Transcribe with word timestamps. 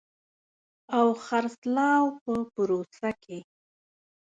او 0.97 1.07
خرڅلاو 1.25 2.05
په 2.23 2.33
پروسه 2.53 3.09
کې 3.23 3.39